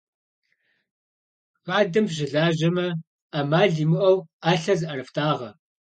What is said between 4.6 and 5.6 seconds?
зыӏэрыфтӏагъэ.